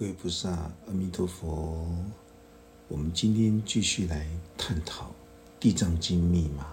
[0.00, 0.48] 各位菩萨，
[0.86, 1.86] 阿弥陀佛。
[2.88, 4.26] 我们今天继续来
[4.56, 5.04] 探讨
[5.60, 6.66] 《地藏经》密码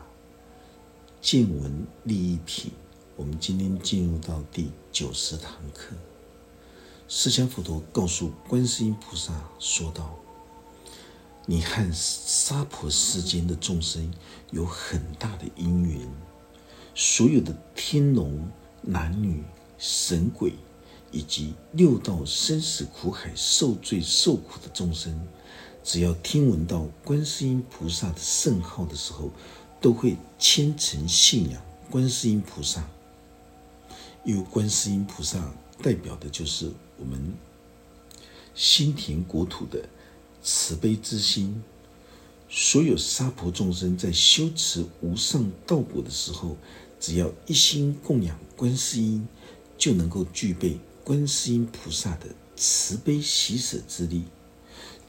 [1.19, 2.71] 见闻利益品。
[3.17, 5.93] 我们今天进入到第九十堂课。
[7.09, 10.17] 释迦佛陀告诉观世音菩萨说道
[11.45, 14.09] ：“你和娑婆世间的众生
[14.51, 15.99] 有很大的因缘，
[16.95, 18.49] 所有的天龙、
[18.81, 19.43] 男女、
[19.77, 20.53] 神鬼。”
[21.11, 25.19] 以及六道生死苦海受罪受苦的众生，
[25.83, 29.31] 只要听闻到观世音菩萨的圣号的时候，
[29.79, 32.87] 都会虔诚信仰观世音菩萨。
[34.25, 37.33] 因为观世音菩萨代表的就是我们
[38.53, 39.87] 心田国土的
[40.43, 41.63] 慈悲之心。
[42.49, 46.57] 所有娑婆众生在修持无上道果的时候，
[46.99, 49.25] 只要一心供养观世音，
[49.77, 50.77] 就能够具备。
[51.07, 52.25] 观世音菩萨的
[52.57, 54.25] 慈悲喜舍之力，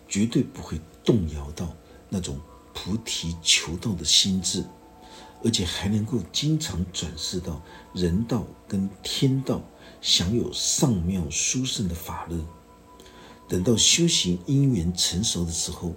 [0.07, 1.75] 绝对不会动摇到
[2.09, 2.39] 那种
[2.73, 4.65] 菩提求道的心智，
[5.43, 7.61] 而且还能够经常转世到
[7.93, 9.61] 人道跟天道，
[10.01, 12.47] 享有上妙殊胜的法乐。
[13.49, 15.93] 等到修行因缘成熟的时候，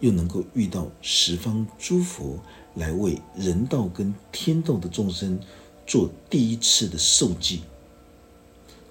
[0.00, 2.42] 又能够遇到十方诸佛
[2.76, 5.38] 来为人道跟天道的众生
[5.86, 7.60] 做第一次的受记。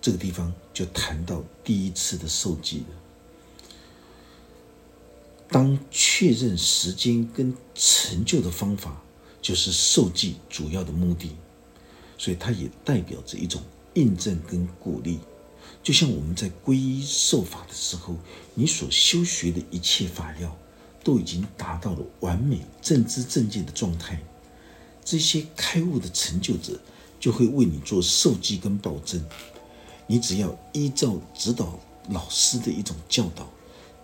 [0.01, 2.85] 这个地方就谈到第一次的受记了。
[5.47, 9.01] 当确认时间跟成就的方法，
[9.41, 11.35] 就是受记主要的目的，
[12.17, 13.61] 所以它也代表着一种
[13.93, 15.19] 印证跟鼓励。
[15.83, 18.15] 就像我们在皈依受法的时候，
[18.53, 20.57] 你所修学的一切法要
[21.03, 24.23] 都已经达到了完美正知正见的状态，
[25.03, 26.79] 这些开悟的成就者
[27.19, 29.23] 就会为你做受记跟保证。
[30.11, 33.49] 你只要依照指导老师的一种教导，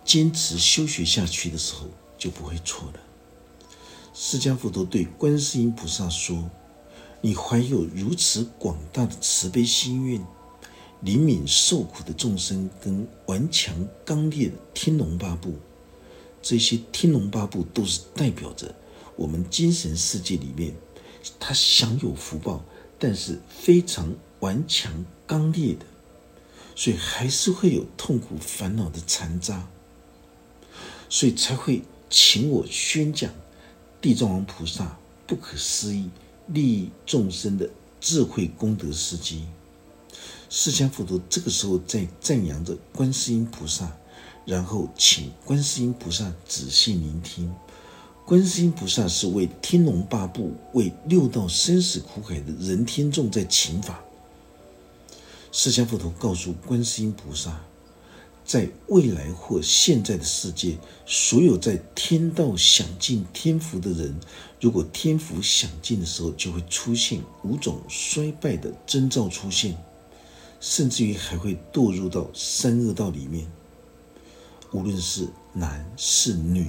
[0.06, 3.00] 坚持修学下去的时候，就不会错了。
[4.14, 6.48] 释迦佛陀对观世音菩萨说
[7.20, 10.18] ：“你怀有如此广大的慈悲心愿，
[11.04, 15.56] 怜悯受苦的众生，跟顽强刚烈的天龙八部，
[16.40, 18.74] 这些天龙八部都是代表着
[19.14, 20.74] 我们精神世界里面，
[21.38, 22.64] 他享有福报，
[22.98, 25.84] 但是非常顽强刚烈的。”
[26.78, 29.66] 所以还是会有痛苦烦恼的残渣，
[31.08, 33.32] 所以才会请我宣讲
[34.00, 34.96] 地藏王菩萨
[35.26, 36.08] 不可思议
[36.46, 37.68] 利益众生的
[38.00, 39.44] 智慧功德事迹。
[40.48, 43.90] 释迦佛陀这个时候在赞扬着观世音菩萨，
[44.46, 47.52] 然后请观世音菩萨仔细聆听。
[48.24, 54.00] 观世音菩萨是为天龙八部、为六道生死苦海的人天众在请法。
[55.50, 57.60] 释迦佛陀告诉观世音菩萨，
[58.44, 64.18] 在未来或现在的世界，所有在天道享尽天福的人，
[64.60, 69.76] 如果天福享尽的时候，就会出现五种衰败的征兆出现，
[70.60, 73.50] 甚至于还会堕入到三恶道里面。
[74.72, 76.68] 无论是男是女，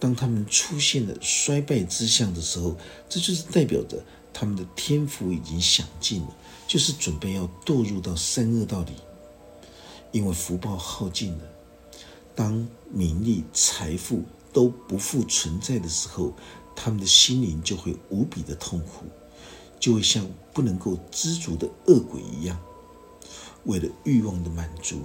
[0.00, 2.76] 当他们出现了衰败之相的时候，
[3.08, 6.36] 这就是代表着他们的天福已经享尽了。
[6.66, 8.92] 就是准备要堕入到三恶道里，
[10.12, 11.44] 因为福报耗尽了。
[12.34, 14.22] 当名利、财富
[14.52, 16.34] 都不复存在的时候，
[16.74, 19.06] 他们的心灵就会无比的痛苦，
[19.80, 22.60] 就会像不能够知足的恶鬼一样，
[23.64, 25.02] 为了欲望的满足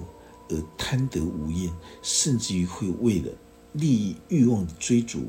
[0.50, 3.32] 而贪得无厌，甚至于会为了
[3.74, 5.20] 利益欲望的追逐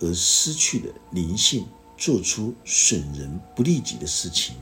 [0.00, 1.64] 而失去了灵性，
[1.96, 4.56] 做出损人不利己的事情。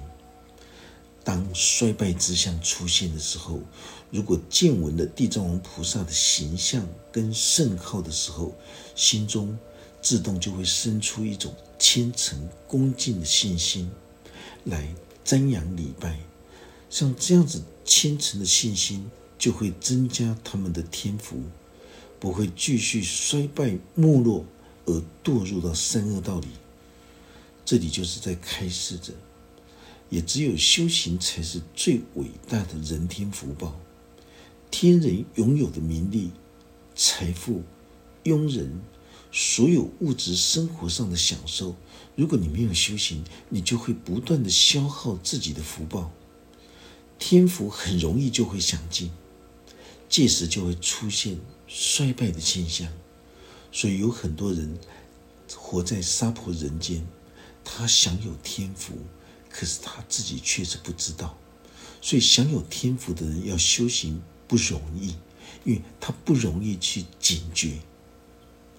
[1.25, 3.61] 当衰败之相出现的时候，
[4.11, 8.53] 如果见闻了地藏王菩萨的形象跟圣号的时候，
[8.95, 9.57] 心中
[10.01, 13.91] 自动就会生出一种虔诚恭敬的信心，
[14.65, 14.93] 来
[15.25, 16.19] 瞻仰礼拜。
[16.91, 21.41] 像这样子虔诚的信心，就会增加他们的天福，
[22.19, 24.45] 不会继续衰败没落
[24.87, 26.49] 而堕入到三恶道里。
[27.65, 29.13] 这里就是在开示着。
[30.13, 33.81] 也只有修行才是最伟大的人天福报。
[34.71, 36.31] 天人拥有的名利、
[36.95, 37.63] 财富、
[38.25, 38.79] 佣人，
[39.33, 41.75] 所有物质生活上的享受，
[42.15, 46.13] 如果你没有修行，你就会不断的消耗自己的福报，
[47.19, 49.11] 天福很容易就会享尽，
[50.11, 52.87] 届时就会出现衰败的现象。
[53.73, 54.79] 所以有很多人
[55.55, 57.03] 活在娑婆人间，
[57.65, 58.93] 他享有天福。
[59.53, 61.37] 可是他自己确实不知道，
[62.01, 65.15] 所以享有天福的人要修行不容易，
[65.65, 67.79] 因为他不容易去警觉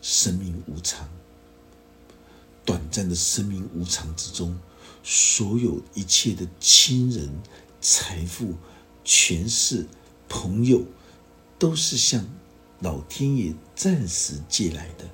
[0.02, 1.08] 生命无常。
[2.66, 4.60] 短暂的生命无常之中，
[5.04, 7.30] 所有一切的亲人、
[7.80, 8.56] 财富、
[9.04, 9.86] 权势、
[10.28, 10.84] 朋友，
[11.60, 12.26] 都是向
[12.80, 15.10] 老天爷暂时借来的。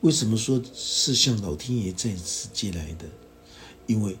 [0.00, 3.06] 为什么说是向老天爷暂时借来的？
[3.86, 4.18] 因为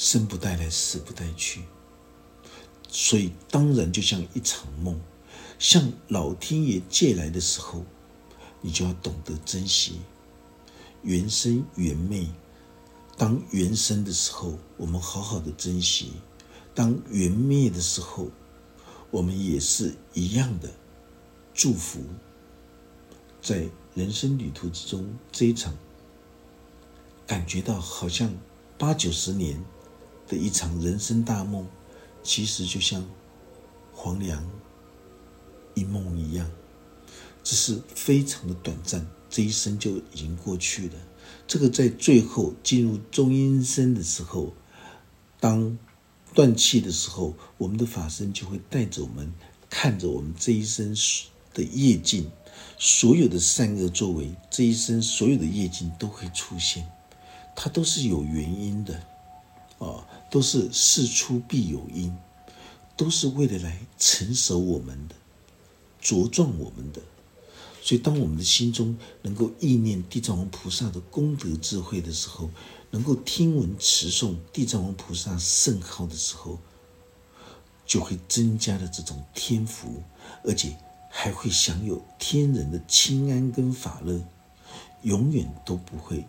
[0.00, 1.64] 生不带来，死不带去，
[2.88, 4.96] 所以当然就像一场梦，
[5.58, 7.84] 向老天爷借来的时候，
[8.60, 9.98] 你就要懂得珍惜。
[11.02, 12.28] 原生原灭，
[13.16, 16.12] 当原生的时候，我们好好的珍惜；
[16.76, 18.30] 当原灭的时候，
[19.10, 20.70] 我们也是一样的
[21.52, 22.04] 祝福。
[23.42, 25.74] 在人生旅途之中，这一场
[27.26, 28.32] 感觉到好像
[28.78, 29.60] 八九十年
[30.28, 31.66] 的一场人生大梦，
[32.22, 33.04] 其实就像
[33.92, 34.46] 黄粱
[35.74, 36.50] 一梦一样，
[37.42, 39.06] 只是非常的短暂。
[39.30, 40.94] 这一生就已经过去了。
[41.46, 44.54] 这个在最后进入中阴身的时候，
[45.38, 45.78] 当
[46.32, 49.32] 断气的时候，我们的法身就会带着我们，
[49.68, 50.96] 看着我们这一生
[51.52, 52.30] 的业境，
[52.78, 56.90] 所有的善恶作为，这一生所有的业境都会出现，
[57.54, 58.94] 它都是有原因的，
[59.78, 62.16] 啊，都是事出必有因，
[62.96, 65.14] 都是为了来成熟我们的，
[66.02, 67.00] 茁壮我们的。
[67.80, 72.50] 所以，当我们的心中能够意念地藏王菩萨的功德智慧的时候，
[72.90, 76.58] 能够听闻持诵地藏王菩萨圣号的时候，
[77.86, 80.02] 就会增加了这种天福，
[80.44, 80.76] 而且
[81.08, 84.22] 还会享有天人的清安跟法乐，
[85.02, 86.26] 永远都不会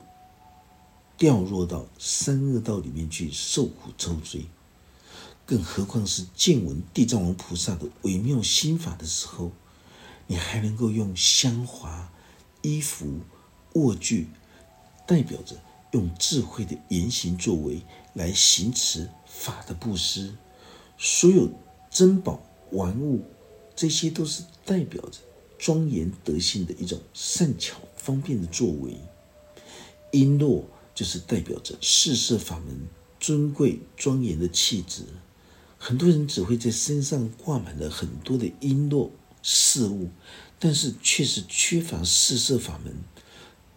[1.20, 4.48] 掉落到三恶道里面去受苦受罪。
[5.46, 9.52] 更何况是见闻地藏王菩萨的微妙心法的时候。
[10.32, 12.14] 你还能够用香华、
[12.62, 13.22] 衣服、
[13.74, 14.28] 卧具，
[15.08, 15.56] 代表着
[15.90, 17.82] 用智慧的言行作为
[18.14, 20.36] 来行持法的布施，
[21.00, 21.50] 所有
[21.90, 23.24] 珍宝玩物，
[23.76, 25.18] 这些都是代表着
[25.58, 29.00] 庄严德性的一种善巧方便的作为。
[30.12, 30.66] 璎珞
[31.00, 32.90] 就是代表着四摄法门
[33.22, 35.06] 尊贵庄严的气质。
[35.78, 39.10] 很多人只会在身上挂满了很多的璎珞。
[39.42, 40.10] 事物，
[40.60, 42.94] 但是却是缺乏四摄法门、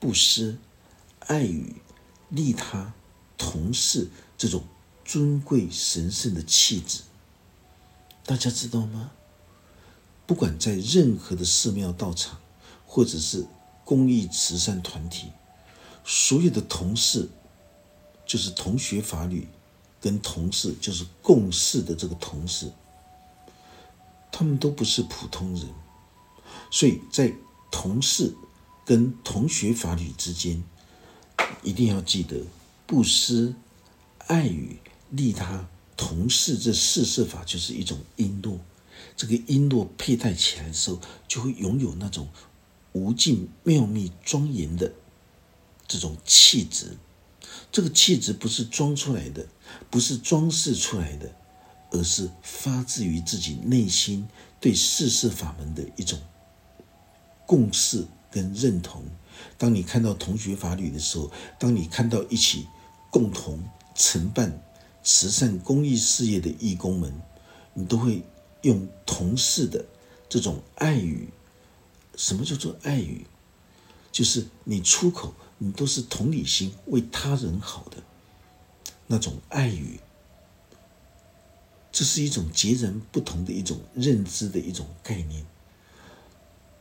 [0.01, 0.59] 布施、
[1.21, 1.77] 爱语、
[2.29, 2.93] 利他、
[3.39, 4.65] 同事这种
[5.05, 7.03] 尊贵神圣的气质。
[8.27, 9.13] 大家知道吗？
[10.27, 12.41] 不管在任何的寺庙道场，
[12.85, 13.47] 或者是
[13.85, 15.29] 公益慈善团体，
[16.05, 17.29] 所有的同事，
[18.27, 19.47] 就是同学法律，
[20.01, 22.71] 跟同事就是共事的这个同事。
[24.31, 25.69] 他们都不是普通人，
[26.71, 27.33] 所以在
[27.71, 28.35] 同事
[28.85, 30.63] 跟同学法律之间，
[31.63, 32.43] 一定要记得
[32.87, 33.55] 布施、
[34.27, 34.79] 爱语、
[35.11, 38.59] 利他、同事这四摄法就是一种璎珞。
[39.17, 40.99] 这个璎珞佩戴起来的时候，
[41.29, 42.29] 就会拥有那种
[42.93, 44.93] 无尽妙密庄严的
[45.87, 46.97] 这种气质。
[47.71, 49.47] 这个气质不是装出来的，
[49.91, 51.31] 不是装饰出来的。
[51.95, 54.27] 而是发自于自己内心
[54.59, 56.19] 对世事法门的一种
[57.45, 59.05] 共识跟认同。
[59.59, 62.67] 当你看到同学法侣的时候，当你看到一起
[63.11, 63.63] 共同
[63.95, 64.59] 承办
[65.05, 67.13] 慈善公益事业的义工们，
[67.75, 68.23] 你都会
[68.63, 69.85] 用同事的
[70.31, 71.29] 这种爱语。
[72.17, 73.27] 什么叫做爱语？
[74.11, 77.99] 就是你出口，你都是同理心为他人好的
[79.07, 80.01] 那种爱语。
[81.93, 85.47] 这是一种截然不同的一种认知的一种概念。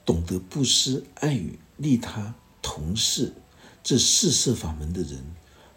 [0.04, 3.32] 懂得布施、爱与利他、同事
[3.84, 5.24] 这四摄法门的人，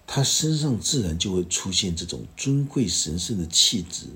[0.06, 4.06] 他身上自然就会出现这种尊贵神圣的气质。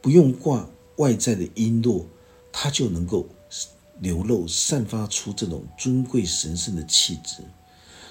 [0.00, 0.66] 不用挂
[0.96, 2.06] 外在的璎珞，
[2.50, 3.28] 他就能够
[3.98, 7.44] 流露、散发出这种尊贵神圣的气质。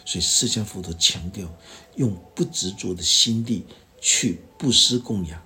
[0.09, 1.47] 所以释迦佛陀强调，
[1.95, 3.63] 用不执着的心地
[4.01, 5.39] 去布施供养。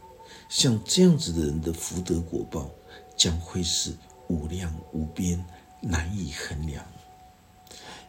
[0.48, 2.72] 像这样子的人的福德果报
[3.17, 3.93] 将会是
[4.29, 5.46] 无量无边，
[5.82, 6.82] 难以衡量。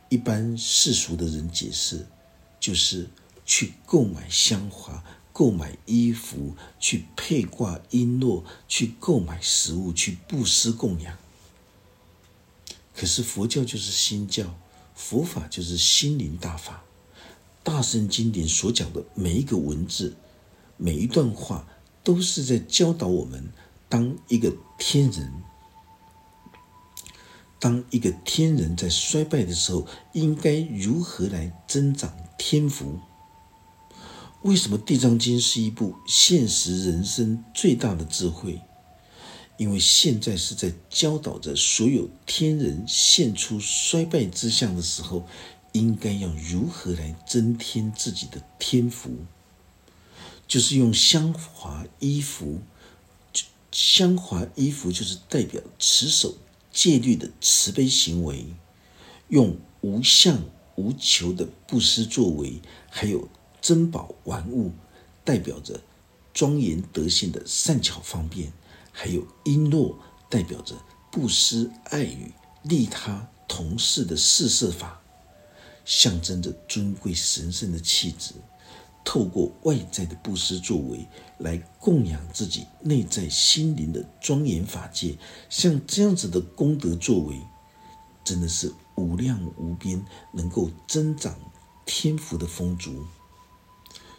[0.09, 2.07] 一般世俗的人解释，
[2.61, 3.11] 就是
[3.45, 11.19] 去购买香华、购买衣服、去配挂璎珞、去购买食物、去布施供养。
[12.95, 14.55] 可是佛教就是心教，
[14.95, 16.85] 佛法就是心灵大法。
[17.63, 20.17] 大圣经典所讲的每一个文字，
[20.77, 21.67] 每一段话。
[22.05, 23.51] 都是在教导我们
[23.89, 25.33] 当一个天人，
[27.59, 33.01] 当一个天人在衰败的时候，应该如何来增长天福？
[34.43, 38.61] 为什么《地藏经》是一部现实人生最大的智慧？
[39.57, 45.27] 因为现在是在教导着所有天人现出衰败之相的时候，
[45.73, 49.11] 应该要如何来增添自己的天福？
[50.47, 52.61] 就是用香华衣服，
[53.73, 56.37] 香华衣服就是代表持守
[56.73, 58.45] 戒律的慈悲行为，
[59.29, 60.43] 用无相
[60.77, 63.29] 无求的布施作为，还有
[63.63, 64.73] 珍宝玩物，
[65.25, 65.81] 代表着
[66.33, 68.53] 庄严德性的善巧方便，
[68.97, 69.97] 还有璎珞，
[70.31, 70.77] 代表着
[71.11, 72.33] 布施爱语
[72.63, 75.03] 利他同事的四摄法，
[75.85, 78.35] 象征着尊贵神圣的气质。
[79.05, 81.07] 透过外在的布施作为
[81.39, 85.19] 来供养自己内在心灵的庄严法界，
[85.51, 87.39] 像这样子的功德作为，
[88.25, 91.37] 真的是无量无边，能够增长
[91.85, 93.05] 天福的丰足。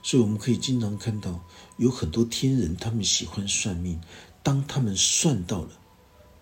[0.03, 1.43] 所以我们可以经常看到，
[1.77, 3.99] 有很多天人，他们喜欢算命。
[4.45, 5.71] 当他们算到了，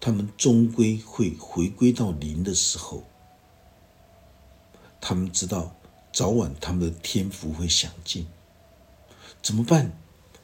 [0.01, 3.03] 他们终归会回归到零的时候，
[4.99, 5.73] 他们知道。
[6.11, 8.27] 早晚他们的天福会享尽，
[9.41, 9.91] 怎么办？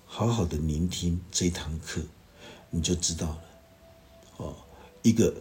[0.08, 2.02] 好好的聆听这堂课，
[2.72, 3.44] 你就知道了。
[4.38, 4.56] 哦，
[5.04, 5.32] 一个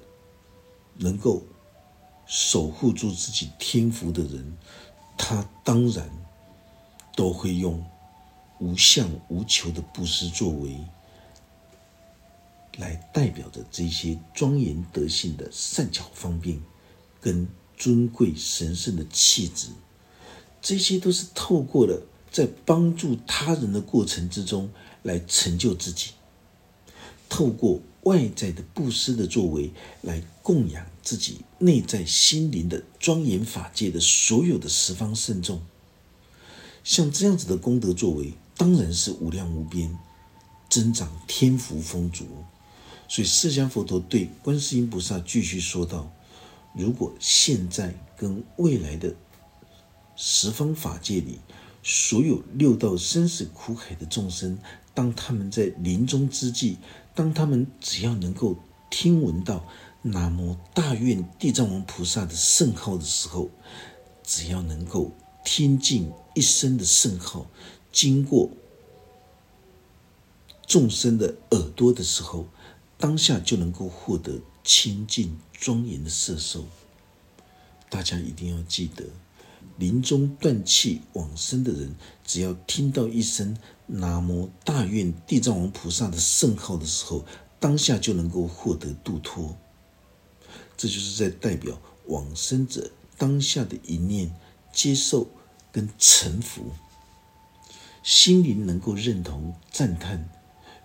[0.97, 1.43] 能够
[2.27, 4.59] 守护住自己天福的人，
[5.17, 6.11] 他当然
[7.17, 7.83] 都会用
[8.61, 10.79] 无相无求的布施作为，
[12.79, 16.59] 来代表着这些庄严德性的善巧方便，
[17.21, 19.69] 跟尊贵神圣的气质。
[20.63, 24.71] 这些都是透过了在帮助他人的过程之中
[25.03, 26.11] 来成就自己，
[27.29, 29.71] 透过外在的布施的作为
[30.03, 35.61] 来供养自己内在心灵的庄严法界的所有的十方圣众。
[36.85, 39.99] 像这样子的功德作为，当然是无量无边，
[40.71, 42.25] 增长天福丰足。
[43.09, 46.13] 所以释迦佛陀对观世音菩萨继续说道
[46.77, 49.15] ：“如果现在跟未来的。”
[50.21, 51.39] 十方法界里，
[51.81, 54.59] 所有六道生死苦海的众生，
[54.93, 56.77] 当他们在临终之际，
[57.15, 58.57] 当他们只要能够
[58.91, 59.65] 听闻到
[60.03, 63.49] 南无大愿地藏王菩萨的圣号的时候，
[64.25, 65.13] 只要能够
[65.45, 67.47] 听尽一生的圣号，
[67.93, 68.51] 经过
[70.67, 72.49] 众生的耳朵的时候，
[72.99, 76.67] 当下就能够获得清净庄严的色受。
[77.89, 79.07] 大家一定要记得。
[79.77, 87.25] 临终断气往生的人，只要听到一声“南无大愿地藏王菩萨”的圣号的时候，
[87.61, 89.57] 当下就能够获得度脱。
[90.77, 94.35] 这就是在代表往生者当下的一念
[94.73, 95.31] 接受
[95.71, 96.73] 跟臣服，
[98.03, 100.29] 心灵能够认同赞叹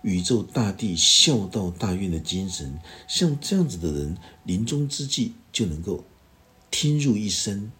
[0.04, 2.78] 宇宙大地孝道大愿的精神。
[3.08, 6.04] 像这样子的人，临终之际就能够
[6.70, 7.72] 听入一声。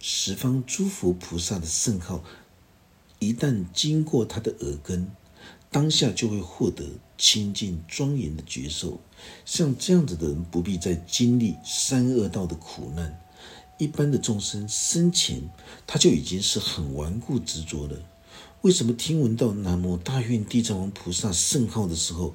[0.00, 2.24] 十方诸佛菩萨的圣号，
[3.20, 5.12] 一旦经过他的耳根，
[5.70, 6.84] 当下就会获得
[7.16, 8.98] 清净庄严的觉受。
[9.44, 13.20] 像这样子的人，不必再经历三恶道的苦难。
[13.78, 15.42] 一般的众生生前
[15.86, 17.96] 他就已经是很顽固执着了。
[18.62, 22.32] 为什么听闻到南无大愿地藏王菩萨圣号的时候，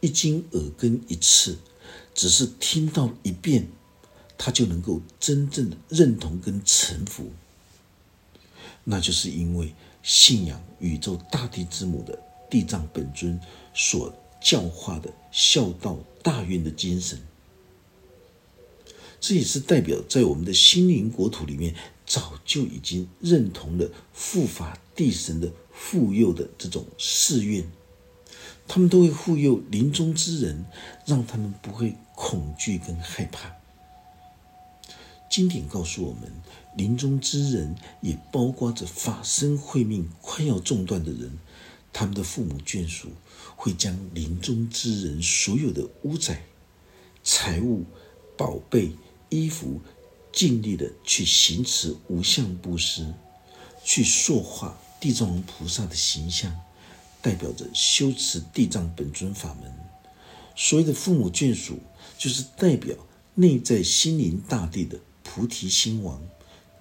[0.00, 1.56] 一经耳根一次，
[2.14, 3.68] 只是听到一遍？
[4.36, 7.30] 他就能够真正的认同跟臣服，
[8.82, 12.18] 那就是因为信仰宇宙大地之母的
[12.50, 13.40] 地藏本尊
[13.72, 17.20] 所教化的孝道大愿的精神。
[19.20, 27.64] 这也是代表在我们的心灵国土里面，早就已经认同了护法地神的护佑的这种誓愿。
[28.66, 30.66] 他们都会护佑临终之人，
[31.06, 33.54] 让他们不会恐惧跟害怕。
[35.30, 36.30] 经典告诉我们，
[36.76, 41.38] 临终之人也包括着法身慧命快要中断的人，
[41.92, 43.08] 他们的父母眷属
[43.56, 46.44] 会将临终之人所有的屋宅、
[47.24, 47.84] 财物、
[48.36, 48.92] 宝贝、
[49.30, 49.80] 衣服，
[50.30, 53.14] 尽力的去行持无相布施，
[53.84, 56.54] 去塑化地藏王菩萨的形象，
[57.20, 59.72] 代表着修持地藏本尊法门。
[60.56, 61.78] 所谓的父母眷属，
[62.16, 62.96] 就是代表
[63.34, 64.98] 内在心灵大地的。
[65.30, 66.20] 菩提心王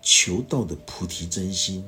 [0.02, 1.84] 求道的菩提真心，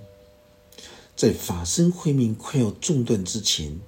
[1.15, 3.79] 在法身慧命快要中断之前，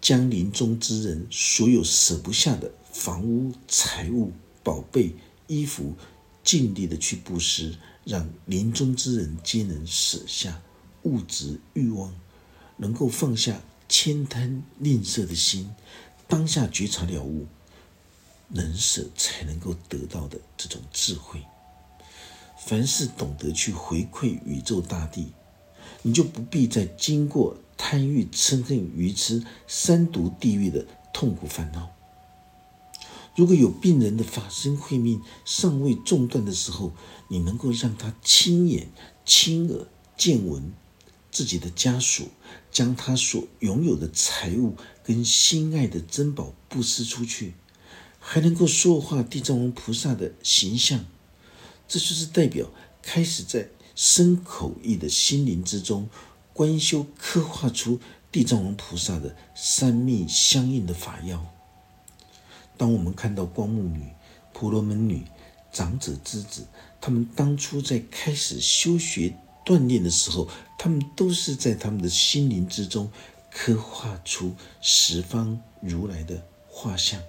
[0.00, 4.32] 将临终之人所有舍不下的房屋、财物、
[4.64, 5.14] 宝贝、
[5.46, 5.94] 衣服，
[6.42, 10.62] 尽力的去布施，让临终之人皆能舍下
[11.08, 12.14] 物质欲望，
[12.76, 15.70] 能够放下悭贪吝啬的心，
[16.26, 17.46] 当下觉察了悟，
[18.48, 21.42] 能舍才能够得到的这种智慧。
[22.66, 25.32] 凡是懂得去回馈宇宙大地，
[26.02, 27.56] 你就不必再经过。
[27.80, 31.90] 贪欲、嗔恨、愚痴三毒地狱的痛苦烦恼。
[33.36, 36.92] 如果有病人的法身慧命尚未中断的时候，
[37.28, 38.88] 你能够让他亲眼、
[39.24, 39.86] 亲耳
[40.16, 40.72] 见闻
[41.38, 42.30] 自己的家属
[42.72, 47.54] 将他所拥有的财物跟心爱的珍宝布施出去，
[48.18, 51.06] 还能够说化地藏王菩萨的形象，
[51.86, 56.08] 这就是代表开始在身口意的心灵之中。
[56.52, 58.00] 观修刻画出
[58.32, 61.46] 地藏王菩萨的三密相应的法要。
[62.76, 64.08] 当我们看到光目女、
[64.52, 65.24] 婆罗门女、
[65.72, 66.66] 长者之子，
[67.00, 69.36] 他们当初在开始修学
[69.68, 70.48] 锻炼的时候，
[70.78, 73.12] 他们都是在他们的心灵之中
[73.52, 77.22] 刻画出十方如来的画像。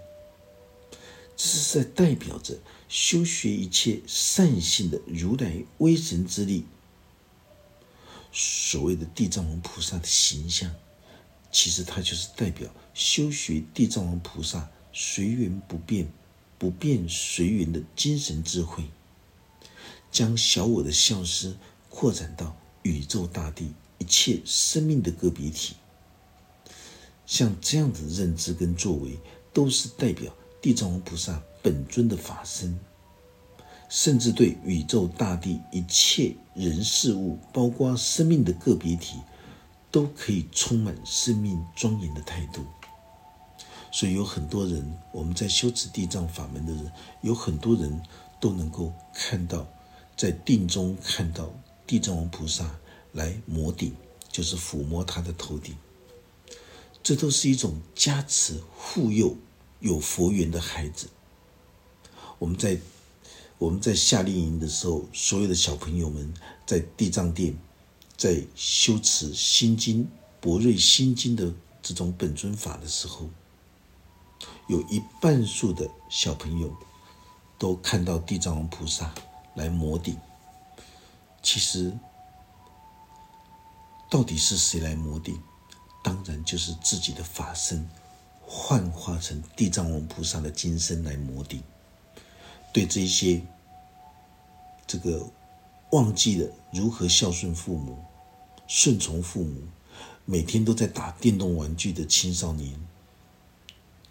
[1.36, 6.66] 这是在代表着修学一切善性的如来威神之力。
[8.32, 10.74] 所谓的地藏王菩萨的形象，
[11.52, 16.10] 其实它就是代表修学地藏王菩萨随缘不变、
[16.58, 18.86] 不变随缘的精神智慧，
[20.10, 21.58] 将小我的消失
[21.90, 25.76] 扩展到宇宙大地一切生命的个别体。
[27.26, 29.20] 像这样的认知跟作为，
[29.54, 32.80] 都是代表地藏王菩萨本尊的法身。
[33.90, 39.18] 甚至对宇宙大地一切人事物，包括生命的个别体，
[39.90, 42.64] 都可以充满生命庄严的态度。
[43.92, 46.92] 所以有很多人，我们在修持地藏法门的人，
[47.22, 48.00] 有很多人
[48.40, 49.66] 都能够看到，
[50.16, 51.52] 在定中看到
[51.90, 52.80] 地藏王菩萨
[53.14, 53.96] 来摩顶，
[54.32, 55.76] 就是抚摸他的头顶。
[57.02, 59.36] 这都是一种加持护佑
[59.80, 61.10] 有佛缘的孩子。
[62.38, 62.80] 我们在。
[63.58, 66.34] 我们在夏令营的时候，所有的小朋友们
[66.66, 67.58] 在地藏殿，
[68.16, 70.08] 在修持心经、
[70.40, 73.30] 博瑞心经的这种本尊法的时候，
[74.70, 76.74] 有一半数的小朋友
[77.58, 79.14] 都看到地藏王菩萨
[79.56, 80.16] 来摩顶。
[81.42, 81.98] 其实，
[84.10, 85.42] 到底是谁来磨顶？
[86.04, 87.88] 当然就是自己的法身
[88.42, 91.62] 幻化成地藏王菩萨的金身来磨顶。
[92.72, 93.42] 对这些
[94.88, 95.30] 这个
[95.92, 97.98] 忘记了如何孝顺父母、
[98.68, 99.62] 顺从父母，
[100.26, 102.80] 每天都在打电动玩具的青少年，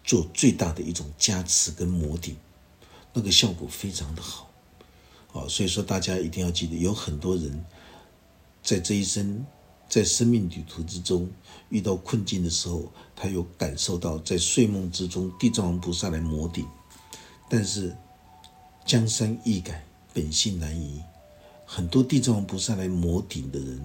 [0.03, 2.37] 做最大的一种加持跟磨顶，
[3.13, 4.48] 那个效果非常的好。
[5.33, 7.65] 啊，所以说大家一定要记得，有很多人
[8.63, 9.45] 在这一生
[9.87, 11.29] 在生命旅途之中
[11.69, 16.65] 遇到困境的时候，他有感受到在睡梦之中地藏王菩萨来摩顶，
[17.49, 17.95] 但是。
[18.85, 20.99] 江山易改，本性难移。
[21.63, 23.79] 很多地藏王菩萨来摩顶的人，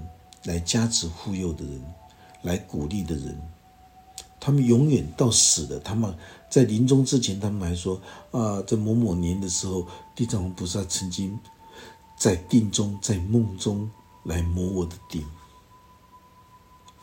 [0.44, 1.84] 来加持护佑的人，
[2.40, 3.38] 来鼓励的人，
[4.40, 5.78] 他们永远到死的。
[5.78, 6.16] 他们
[6.54, 11.36] 在临终之前，他们还说：“啊，在某某年的时候，地藏王菩萨曾经
[12.16, 13.90] 在定中，在梦中
[14.22, 15.26] 来磨我的顶。”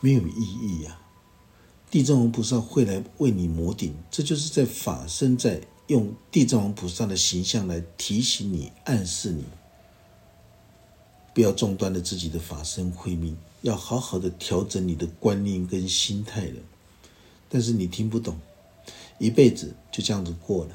[0.00, 0.98] 没有意义呀！
[1.90, 5.60] 地藏王菩萨会来为你磨顶，这就是在法身在。
[5.88, 9.44] 用地藏王菩萨的形象来提醒你、暗示你，
[11.34, 16.56] 不要中断了自己的法身慧命，要好好的调整你的观念跟心态了。
[17.50, 18.38] 但是你听不懂，
[19.22, 20.72] 一辈子就这样子过了，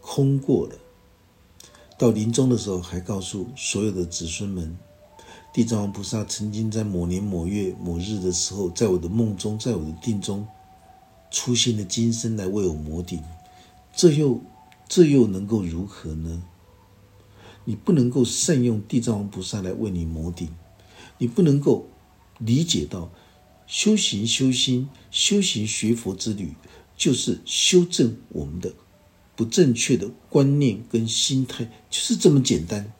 [0.00, 0.76] 空过了。
[1.98, 4.78] 到临终的时候，还告诉所有的子孙们，
[5.52, 10.46] 地藏王菩萨曾经在某年某月某日的时候，在我的梦中，在我的定中，
[11.32, 13.20] 出现了金身来为我摩顶。
[13.92, 14.40] 这又
[14.88, 16.44] 这又能够如何呢？
[17.64, 20.48] 你不能够善用地藏王菩萨来为你摩顶，
[21.18, 21.88] 你不能够
[22.38, 23.10] 理解到
[23.66, 26.54] 修行、修心、修行学佛之旅，
[27.00, 28.74] 就是修正我们的
[29.34, 32.92] 不正确的观念跟心态，就是这么简单。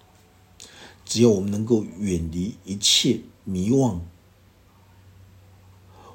[1.04, 4.00] 只要我们能够远离一切迷惘，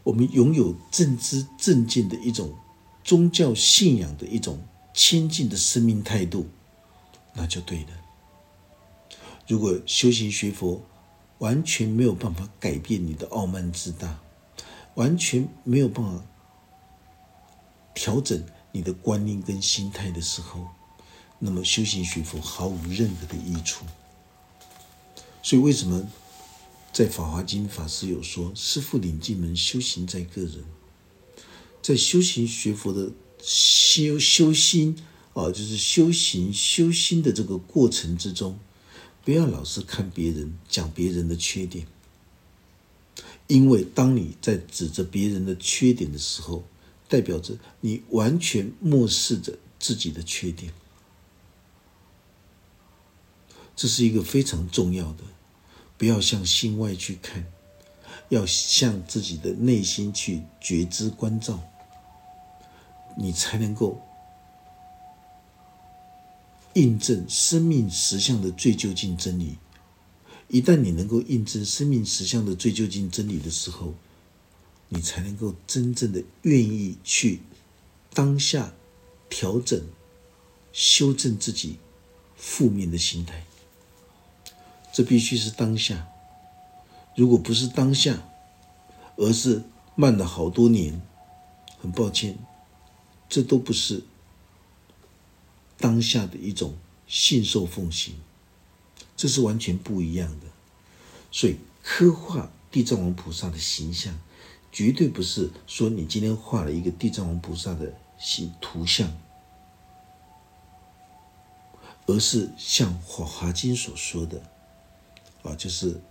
[0.01, 2.55] 我们拥有正知正见的一种。
[3.03, 6.47] 宗教信仰的一种亲近的生命态度，
[7.35, 7.89] 那就对了。
[9.47, 10.81] 如果修行学佛
[11.37, 14.19] 完全没有办法改变你的傲慢自大，
[14.95, 16.25] 完全没有办法
[17.95, 20.67] 调整你的观念跟心态的时候，
[21.39, 23.85] 那么修行学佛毫无任何的益处。
[25.41, 26.07] 所以，为什么
[26.93, 30.63] 在《法华经》法师有说：“师父领进门，修行在个人。”
[31.81, 34.97] 在修行学佛的修修心
[35.33, 38.57] 啊，就是修行修心的这个过程之中，
[39.23, 41.85] 不要老是看别人讲别人的缺点，
[43.45, 46.63] 因为当你在指着别人的缺点的时候，
[47.07, 50.73] 代表着你完全漠视着自己的缺点。
[53.75, 55.23] 这是一个非常重要的，
[55.97, 57.45] 不要向心外去看，
[58.29, 61.61] 要向自己的内心去觉知关照。
[63.17, 64.01] 你才能够
[66.73, 69.57] 印证生命实相的最究竟真理。
[70.47, 73.93] 一旦你能够印证生命实相的最究竟真理的时候，
[74.89, 77.41] 你才能够真正的愿意去
[78.13, 78.73] 当下
[79.29, 79.81] 调整、
[80.71, 81.77] 修正自己
[82.35, 83.45] 负面的心态。
[84.93, 86.07] 这必须是当下。
[87.15, 88.29] 如果不是当下，
[89.17, 89.63] 而是
[89.95, 91.01] 慢了好多年，
[91.79, 92.37] 很抱歉。
[93.27, 94.03] 这都不是
[95.77, 98.15] 当下的一种信受奉行，
[99.17, 100.47] 这是完全不一样的。
[101.31, 104.17] 所以，刻画地藏王菩萨的形象，
[104.75, 109.09] 绝对不是说你今天画了一个地藏王菩萨的形图像，
[112.05, 114.43] 而是像《华华经》所说的，
[115.43, 116.01] 啊，就是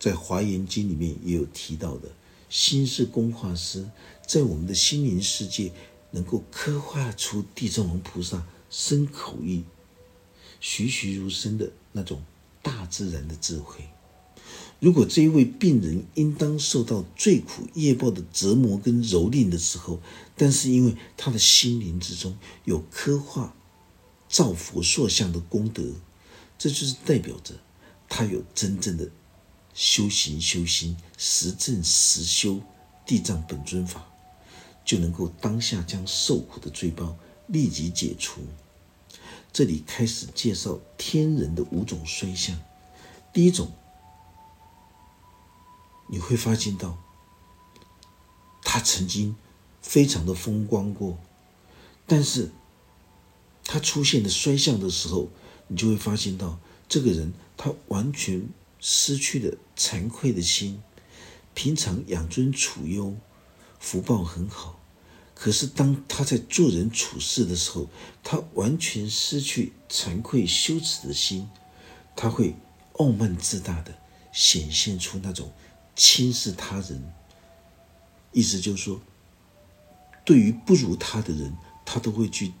[0.00, 2.08] 在《华严经》里面也有提到的，
[2.50, 3.88] 心是工画师，
[4.26, 5.72] 在我们的心灵世界。
[6.14, 9.64] 能够刻画出地藏王菩萨生口意、
[10.60, 12.22] 栩栩如生的那种
[12.60, 13.88] 大自然的智慧。
[14.82, 20.00] 如果这一位病人应当受到最苦业报的折磨跟蹂躏的时候，
[20.36, 23.54] 但是因为他的心灵之中有刻画
[24.28, 25.84] 造佛塑像的功德，
[26.58, 27.54] 这就是代表着
[28.08, 29.08] 他有真正的
[29.72, 32.60] 修行修心、实证实修
[33.06, 34.04] 地藏本尊法。
[34.84, 37.16] 就能够当下将受苦的罪报
[37.46, 38.40] 立即解除。
[39.52, 42.60] 这里开始介绍天人的五种衰相。
[43.32, 43.70] 第一种，
[46.06, 46.98] 你会发现到，
[48.62, 49.36] 他曾经
[49.80, 51.18] 非常的风光过，
[52.06, 52.50] 但是
[53.64, 55.28] 他出现的衰相的时候，
[55.68, 58.48] 你就会发现到，这个人他完全
[58.80, 60.82] 失去了惭愧的心，
[61.54, 63.16] 平常养尊处优。
[63.80, 64.78] 福报很好，
[65.34, 67.88] 可是当他在做人处事的时候，
[68.22, 71.48] 他完全失去惭愧羞耻的心，
[72.14, 72.54] 他会
[72.92, 73.98] 傲慢自大的
[74.32, 75.52] 显现出那种
[75.94, 77.12] 轻视他人。
[78.32, 79.00] 意思就是说，
[80.24, 82.52] 对于不如他的人，他都会去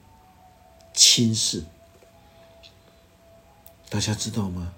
[0.94, 1.64] 轻视。
[3.88, 4.74] 大家知道吗？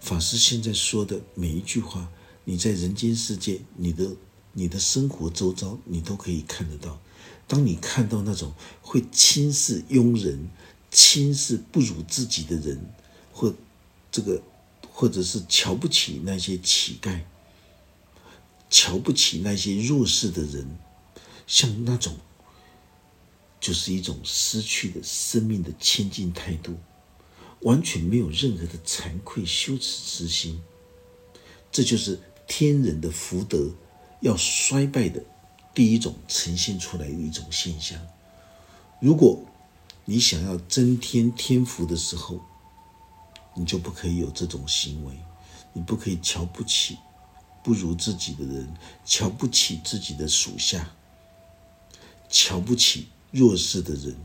[0.00, 2.08] 法师现在说的每一句话，
[2.44, 4.16] 你在人间世界，你的。
[4.58, 6.98] 你的生活周遭，你都可以看得到。
[7.46, 10.48] 当你看到那种会轻视庸人、
[10.90, 12.90] 轻视不如自己的人，
[13.34, 13.52] 或
[14.10, 14.40] 这个，
[14.90, 17.20] 或者是瞧不起那些乞丐、
[18.78, 20.78] 瞧不起那些弱势的人，
[21.46, 22.14] 像那种，
[23.58, 26.76] 就是一种失去的生命的谦敬态度，
[27.60, 30.62] 完全没有任何的惭愧羞耻之心。
[31.72, 33.70] 这就是天人的福德。
[34.20, 35.22] 要衰败的
[35.74, 37.98] 第一种呈现出来的一种现象。
[39.00, 39.42] 如果
[40.04, 42.40] 你想要增添天福的时候，
[43.54, 45.14] 你就不可以有这种行为，
[45.72, 46.98] 你不可以瞧不起
[47.66, 48.72] 不如自己的人，
[49.04, 50.94] 瞧不起自己的属下，
[52.30, 54.16] 瞧不起弱势的人，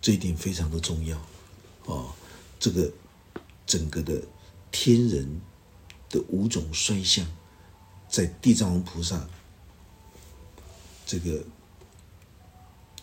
[0.00, 1.16] 这一点非常的重要
[1.86, 2.10] 啊！
[2.58, 2.92] 这个
[3.64, 4.20] 整个的
[4.72, 5.40] 天人。
[6.12, 7.26] 的五种衰相，
[8.06, 9.26] 在地藏王菩萨
[11.06, 11.42] 这个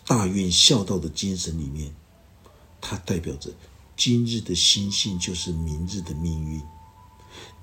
[0.06, 1.92] 大愿孝道的精神里面，
[2.80, 3.50] 它代表着
[3.96, 6.62] 今日的心性就是明日的命运。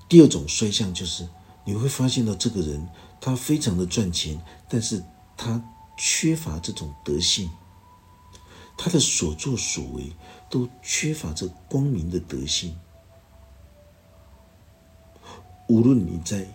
[0.08, 1.28] 第二种衰相就是
[1.64, 2.88] 你会发现到这个人
[3.20, 5.04] 他非常的赚钱，但是
[5.36, 5.62] 他
[5.96, 7.50] 缺乏这种德性，
[8.76, 10.12] 他的所作所为
[10.48, 12.78] 都缺乏这光明的德性。
[15.66, 16.46] 无论你在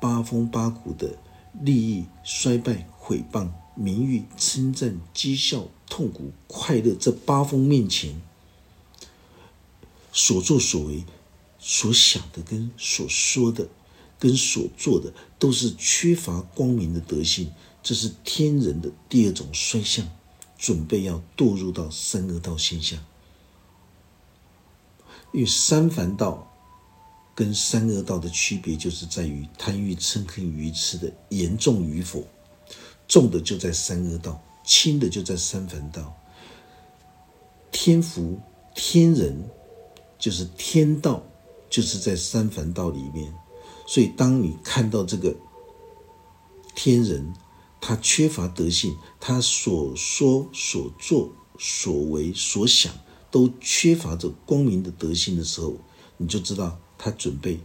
[0.00, 1.18] 八风八谷的
[1.60, 8.22] 利益、衰败、毁谤、名誉、称赞、讥笑、痛苦、快乐这八风面前，
[10.12, 11.04] 所作所为、
[11.60, 13.68] 所想的、跟所说的、
[14.18, 20.08] 跟所做的，都是缺乏光明的德性，这是天人的第二种衰相，
[20.58, 22.98] 准备要堕入到三恶道现象。
[25.32, 26.50] 因为三凡道
[27.34, 32.24] 跟三恶道的区别，就是在于贪欲、嗔恨、愚痴的严重与否。
[33.06, 36.16] 重的就在三恶道，轻的就在三凡道。
[37.72, 38.40] 天福、
[38.74, 39.48] 天人，
[40.18, 41.22] 就是天道，
[41.70, 43.32] 就是在三凡道里面。
[43.86, 45.34] 所以，当你看到这个
[46.74, 47.32] 天人，
[47.80, 52.92] 他缺乏德性，他所说、所做、所为、所想。
[53.32, 55.76] 都缺乏着光明的德性的时候，
[56.16, 57.60] 你就知道他准备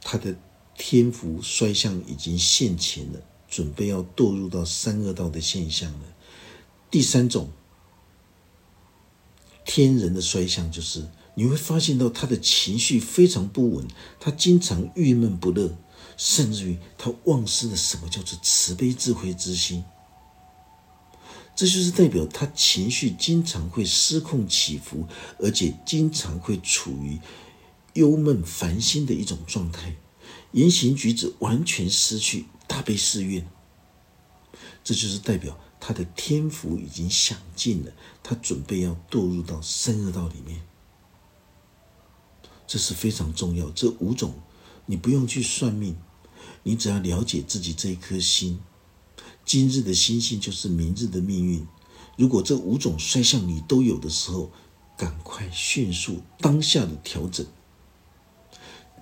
[0.00, 0.38] 他的
[0.76, 6.04] 天福衰相已经现前了，准备要堕入到三恶道的现象了。
[6.88, 7.50] 第三种
[9.64, 11.04] 天人的衰相，就是
[11.38, 13.86] 你会发现到他的情绪非常不稳，
[14.18, 15.78] 他经常郁闷不乐，
[16.16, 19.84] 甚至于他忘失了什么叫做慈悲智慧之心。
[21.54, 25.06] 这就是代表他情绪经常会失控起伏，
[25.38, 27.20] 而且经常会处于
[27.92, 29.94] 忧闷烦心的一种状态，
[30.50, 33.48] 言行举止完全失去大悲誓愿。
[34.82, 37.92] 这就是代表他的天福已经享尽了，
[38.24, 40.60] 他准备要堕入到三恶道里面。
[42.68, 43.68] 这是非常重要。
[43.70, 44.34] 这五种
[44.86, 45.96] 你不用去算命，
[46.62, 48.60] 你只要了解自己这一颗心。
[49.44, 51.66] 今日的心性就是明日的命运。
[52.16, 54.50] 如果这五种衰相你都有的时候，
[54.96, 57.46] 赶快迅速当下的调整。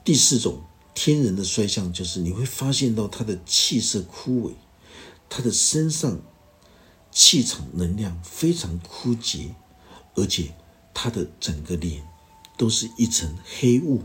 [0.04, 0.62] 第四种
[0.94, 4.52] 天人的衰相就是你会发现到他的气色枯萎，
[5.28, 6.20] 他的身上
[7.10, 9.54] 气场能量非常枯竭，
[10.14, 10.54] 而且
[10.94, 12.06] 他的整个脸
[12.56, 14.02] 都是一层黑雾。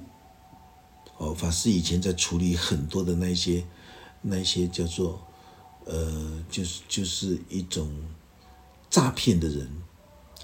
[1.18, 3.66] 哦，法师以前在处理很多的那些
[4.22, 5.28] 那些叫做。
[5.84, 7.92] 呃，就是就是一种
[8.88, 9.68] 诈骗的人，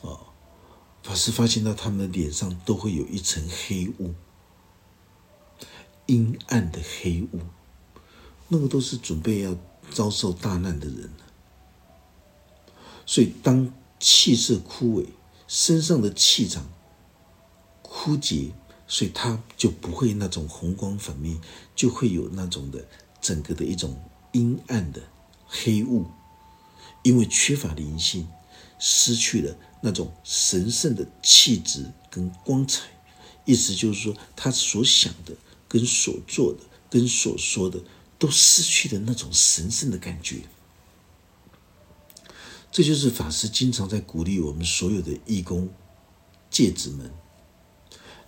[0.02, 0.20] 哦，
[1.04, 4.16] 法师发现到他们的脸上都会有一层黑雾，
[6.08, 7.40] 阴暗的黑雾，
[8.48, 9.56] 那个都是准备要
[9.92, 11.12] 遭受大难的人
[13.06, 15.06] 所以，当气色枯萎，
[15.48, 16.68] 身上的气场
[18.00, 18.52] 枯竭，
[18.88, 21.42] 所以他就不会那种红光粉面，
[21.76, 22.86] 就会有那种的
[23.20, 24.00] 整个的一种
[24.34, 25.02] 阴暗的。
[25.48, 26.06] 黑雾，
[27.02, 28.28] 因为缺乏灵性，
[28.78, 32.84] 失去了那种神圣的气质跟光彩。
[33.46, 35.34] 意思就是说，他所想的、
[35.68, 36.60] 跟所做的、
[36.92, 37.82] 跟所说的，
[38.20, 40.42] 都失去了那种神圣的感觉。
[42.72, 45.68] 这就是法师经常在鼓励我们所有的义工
[46.52, 47.12] 戒子们，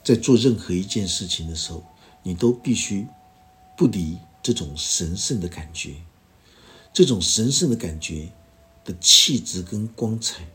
[0.03, 1.83] 在做任何一件事情的时候，
[2.23, 3.07] 你都必须
[3.77, 5.95] 不离这种神圣的感觉。
[6.91, 8.31] 这种神圣的感觉
[8.83, 10.47] 的气质跟光彩，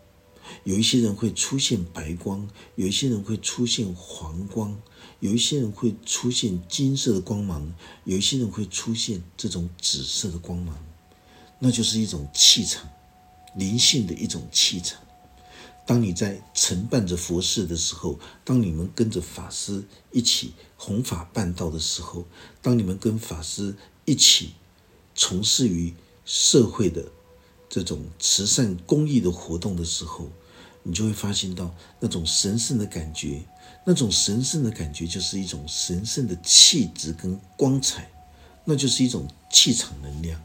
[0.64, 4.76] 有一些人会出现白光，有一些人会出现黄光，
[5.20, 7.72] 有一些人会出现金色的光芒，
[8.04, 10.76] 有一些人会出现这种紫色的光芒，
[11.60, 12.88] 那就是一种气场，
[13.54, 15.00] 灵性的一种气场。
[15.86, 22.24] 当你在承办着佛事的时候，当你们跟着法师一起弘法办道的时候，
[22.62, 24.54] 当你们跟法师一起
[25.14, 25.94] 从事于
[26.24, 27.04] 社会的
[27.68, 30.30] 这种慈善公益的活动的时候，
[30.82, 33.42] 你就会发现到那种神圣的感觉，
[33.84, 38.10] 那种神圣的感觉就是一种神圣的气质跟光彩，
[38.64, 40.42] 那就是一种气场能量。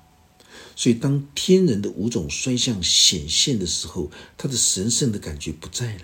[0.80, 6.04] 所以，当天人的五种衰相显现的时候，他的神圣的感觉不在了，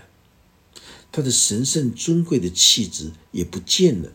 [1.13, 4.11] 他的神圣尊贵的气质也不见了。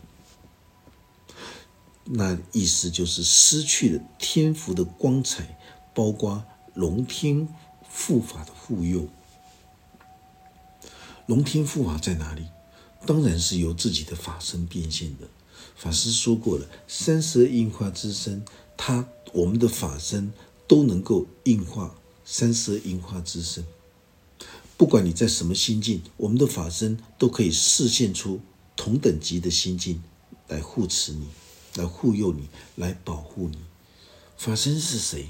[2.03, 5.57] 那意思就是失去了天福的光彩，
[5.95, 6.45] 包括
[6.75, 7.47] 龙天
[7.81, 9.09] 护法的护佑。
[11.25, 12.45] 龙天护法在哪里？
[13.07, 15.27] 当然是由自己的法身变现的。
[15.75, 18.45] 法师说过了，三十二应化之身，
[18.77, 20.31] 他我们的法身
[20.71, 23.65] 都能够应化三十二应化之身。
[24.77, 28.39] 不管你在什么心境，我们的法身都可以示现出
[28.77, 30.01] 同等级的心境
[30.47, 31.27] 来护持你。
[31.75, 33.57] 来护佑你，来保护你。
[34.37, 35.27] 法身是谁？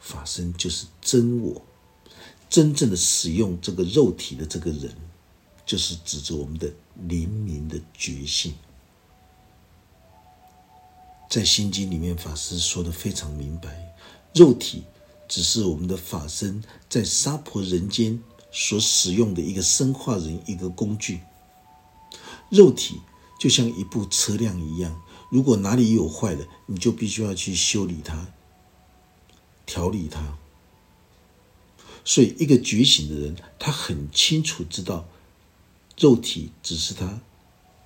[0.00, 1.62] 法身就是真我，
[2.50, 4.94] 真正的使用这个肉体的这个人，
[5.64, 6.70] 就是指着我们的
[7.06, 8.52] 灵明的觉性。
[11.30, 13.87] 在心经里面，法师说的非常明白，
[14.34, 14.84] 肉体
[15.28, 21.20] 只是我们的法身在娑婆人间所使用的一个生化人一个工具。
[22.50, 23.00] 肉体
[23.38, 25.02] 就像一部车辆一样。
[25.30, 28.28] 如果哪里有坏了，你就必须要去修理它，
[29.66, 30.38] 调理他。
[32.02, 35.06] 所以，一个觉醒的人，他很清楚知道，
[35.98, 37.20] 肉体只是他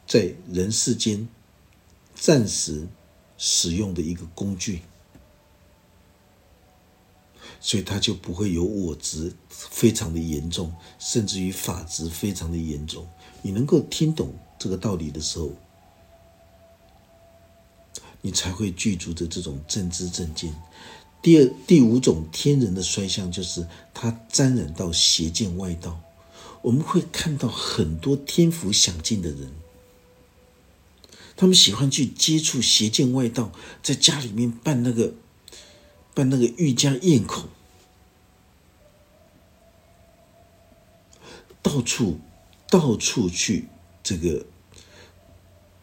[0.06, 1.28] 在人世间
[2.14, 2.86] 暂时
[3.36, 4.82] 使用的一个工具，
[7.64, 13.08] 所以他就不会有我执非常的严重，甚至于法执非常的严重。
[13.40, 15.52] 你能够听懂这个道理的时候，
[18.20, 20.52] 你才会具足着这种正知正见。
[21.22, 26.00] 第二、第五种天人的衰相，就是他沾染到邪见外道。
[26.62, 29.52] 我们会看到很多天福享尽的人，
[31.36, 35.14] 他们喜欢去接触邪见外道，在家里面办那个
[36.14, 37.48] 办那个愈家宴口，
[41.62, 42.18] 到处
[42.68, 43.68] 到处去
[44.02, 44.46] 这个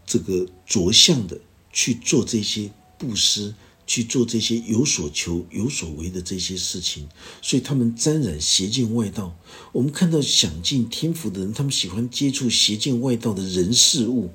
[0.06, 1.40] 这个着相的
[1.72, 3.56] 去做这些布施。
[3.90, 7.10] 去做这些有所求、有所为的这些事情，
[7.42, 9.36] 所以他们沾染邪见外道。
[9.72, 14.30] 我们看到享尽天福的人，他们喜欢接触邪见外道的人事物，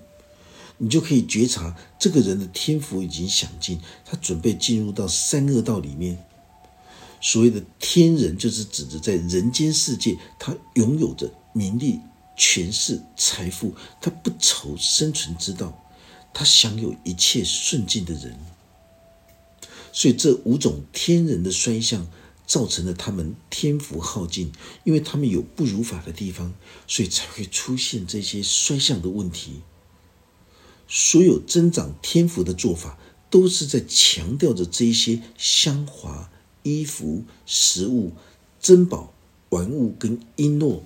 [0.79, 6.19] 你就可以觉察这个人的天福已经享尽，他准备进入到三恶道里面。
[7.21, 12.01] 所谓的天人，就是指着在人间世界，他拥有着名利、
[12.37, 15.83] 权势、财富，他不愁生存之道，
[16.35, 18.37] 他享有一切顺境的人。
[19.93, 22.07] 所以这五种天人的衰相，
[22.47, 26.53] 造成了他们天福耗尽，因为他们有不如法的地方，
[26.87, 29.63] 所以才会出现这些衰相的问题。
[30.87, 32.99] 所有增长天福的做法，
[33.31, 36.31] 都是在强调着这些香华、
[36.63, 38.13] 衣服、食物、
[38.61, 39.13] 珍宝、
[39.49, 40.81] 玩物跟璎珞，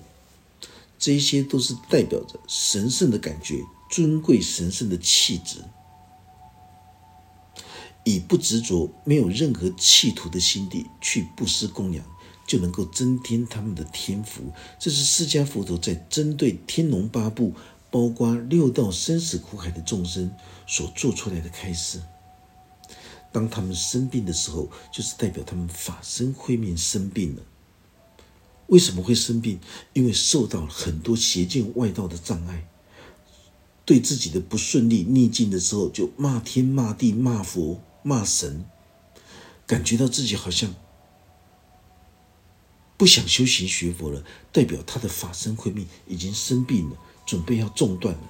[0.97, 5.57] 这些都是代表着神圣的感觉、尊贵神圣的气质。
[8.05, 12.03] 以不执着、没有任何企图的心地去布施供养，
[12.47, 14.51] 就能够增添他们的天福。
[14.79, 17.53] 这是释迦佛陀在针对天龙八部、
[17.91, 20.31] 包括六道生死苦海的众生
[20.67, 22.01] 所做出来的开示。
[23.31, 27.41] 当他们生病的时候，就是代表他们法身慧命生病了。
[28.67, 29.59] 为什么会生病？
[29.93, 32.67] 因为受到很多邪见外道的障碍，
[33.85, 37.81] 对自己的不顺利逆境的时候，就骂天骂地骂佛。
[38.01, 38.63] 骂神，
[39.67, 40.73] 感觉到自己好像
[42.95, 44.23] 不想修行学佛了，
[44.53, 46.97] 代表他的法身慧命已经生病了，
[47.29, 48.21] 准备要中断了。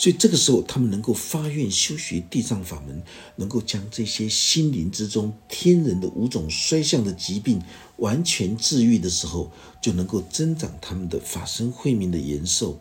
[0.00, 3.02] 所以这个时候，他们能够发愿修学地藏法门，
[3.36, 7.60] 能够将这些心灵之中天人的五种衰相的疾病
[7.96, 9.50] 完全治愈的时候，
[9.82, 12.78] 就能够增长他们的法身慧命的延寿。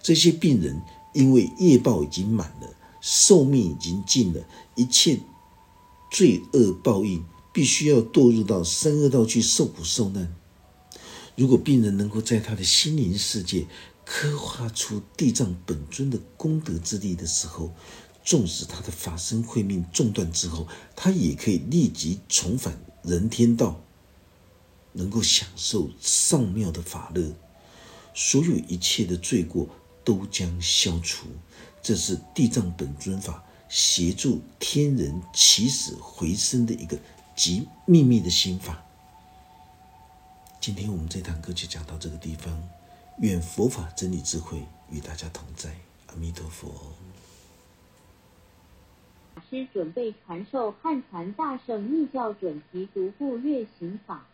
[0.00, 0.80] 这些病人
[1.12, 2.68] 因为业报已经满了。
[3.00, 4.44] 寿命已经尽了，
[4.76, 5.18] 一切
[6.10, 10.34] 罪恶报应必须要堕入到三恶道去受苦受难。
[11.38, 13.64] 如果病人能够在他的心灵世界
[14.04, 17.70] 刻画出地藏本尊的功德之力的时候，
[18.24, 23.80] 纵使他的法身慧命中断之后，他也可以立即重返人天道，
[24.92, 27.32] 能够享受上妙的法乐，
[28.12, 29.68] 所有一切的罪过
[30.02, 31.28] 都将消除。
[31.80, 36.98] 这是地藏本尊法协助天人起死回生的一个
[37.36, 38.84] 极秘密的心法。
[40.60, 42.52] 今天我们这堂课就讲到这个地方，
[43.20, 45.70] 愿佛法真理智慧与大家同在，
[46.08, 46.68] 阿弥陀佛。
[49.34, 54.26] 法师准备传授汉传大圣密教准提独步月行法。